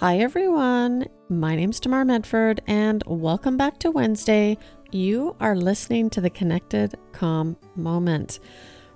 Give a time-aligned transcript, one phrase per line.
[0.00, 1.08] Hi, everyone.
[1.28, 4.56] My name's Tamar Medford, and welcome back to Wednesday.
[4.90, 8.40] You are listening to the Connected Calm Moment.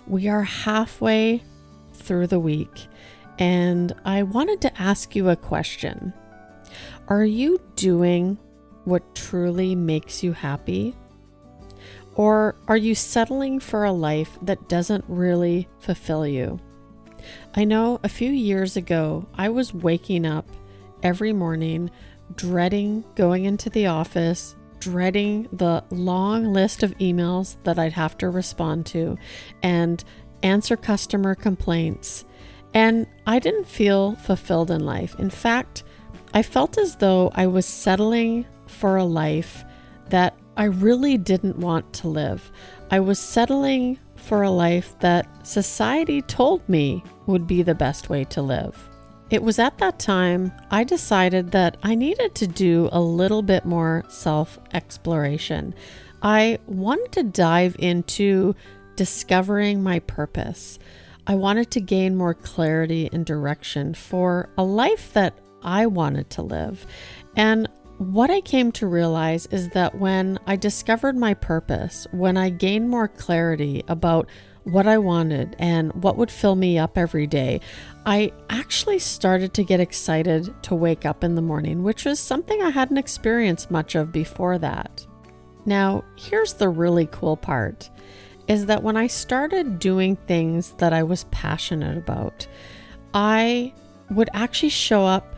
[0.07, 1.43] We are halfway
[1.93, 2.87] through the week,
[3.39, 6.15] and I wanted to ask you a question
[7.09, 8.39] Are you doing
[8.85, 10.97] what truly makes you happy?
[12.15, 16.61] Or are you settling for a life that doesn't really fulfill you?
[17.55, 20.47] I know a few years ago, I was waking up
[21.05, 21.91] every morning,
[22.35, 28.31] dreading going into the office, dreading the long list of emails that I'd have to
[28.31, 29.17] respond to
[29.63, 30.03] and
[30.43, 32.25] answer customer complaints.
[32.73, 35.15] And I didn't feel fulfilled in life.
[35.19, 35.85] In fact,
[36.33, 39.65] I felt as though I was settling for a life
[40.09, 42.51] that I really didn't want to live.
[42.91, 48.25] I was settling for a life that society told me would be the best way
[48.25, 48.91] to live.
[49.35, 53.65] It was at that time I decided that I needed to do a little bit
[53.65, 55.75] more self exploration.
[56.23, 58.55] I wanted to dive into
[58.95, 60.79] discovering my purpose.
[61.27, 66.43] I wanted to gain more clarity and direction for a life that I wanted to
[66.43, 66.87] live.
[67.35, 72.51] And what I came to realize is that when I discovered my purpose, when I
[72.51, 74.29] gained more clarity about
[74.65, 77.61] what I wanted and what would fill me up every day,
[78.07, 82.61] I actually started to get excited to wake up in the morning, which was something
[82.63, 85.07] I hadn't experienced much of before that.
[85.67, 87.91] Now, here's the really cool part
[88.49, 92.47] is that when I started doing things that I was passionate about,
[93.15, 93.73] I
[94.11, 95.37] would actually show up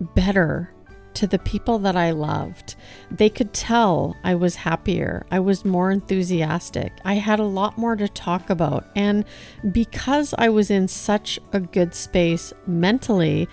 [0.00, 0.72] better
[1.14, 2.76] to the people that I loved.
[3.10, 7.96] They could tell I was happier, I was more enthusiastic, I had a lot more
[7.96, 8.86] to talk about.
[8.96, 9.24] And
[9.72, 13.48] because I was in such a good space mentally,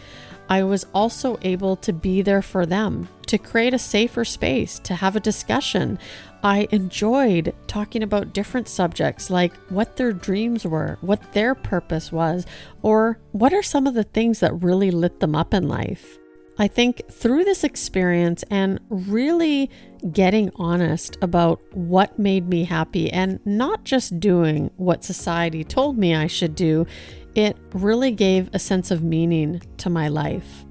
[0.50, 4.96] I was also able to be there for them, to create a safer space, to
[4.96, 6.00] have a discussion.
[6.42, 12.46] I enjoyed talking about different subjects like what their dreams were, what their purpose was,
[12.82, 16.18] or what are some of the things that really lit them up in life.
[16.60, 19.70] I think through this experience and really
[20.12, 26.16] getting honest about what made me happy and not just doing what society told me
[26.16, 26.88] I should do,
[27.36, 30.66] it really gave a sense of meaning to my life.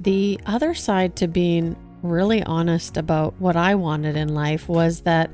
[0.00, 5.30] The other side to being really honest about what I wanted in life was that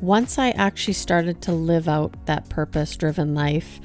[0.00, 3.80] once I actually started to live out that purpose driven life,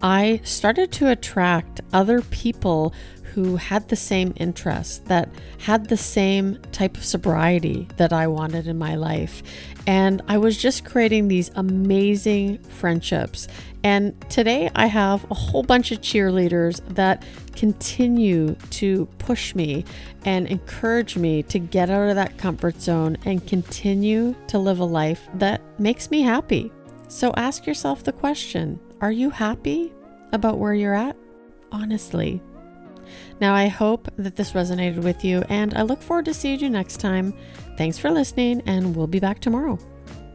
[0.00, 2.94] I started to attract other people
[3.34, 5.28] who had the same interests, that
[5.58, 9.42] had the same type of sobriety that I wanted in my life.
[9.86, 13.46] And I was just creating these amazing friendships.
[13.84, 19.84] And today I have a whole bunch of cheerleaders that continue to push me
[20.24, 24.84] and encourage me to get out of that comfort zone and continue to live a
[24.84, 26.72] life that makes me happy.
[27.08, 29.92] So ask yourself the question Are you happy
[30.32, 31.16] about where you're at?
[31.70, 32.40] Honestly,
[33.40, 36.70] now, I hope that this resonated with you, and I look forward to seeing you
[36.70, 37.34] next time.
[37.76, 39.78] Thanks for listening, and we'll be back tomorrow.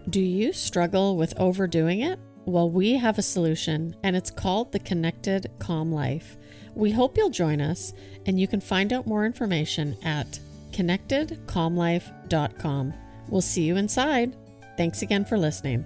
[0.09, 2.19] Do you struggle with overdoing it?
[2.45, 6.37] Well, we have a solution, and it's called the Connected Calm Life.
[6.75, 7.93] We hope you'll join us,
[8.25, 10.39] and you can find out more information at
[10.71, 12.93] connectedcalmlife.com.
[13.29, 14.35] We'll see you inside.
[14.75, 15.85] Thanks again for listening.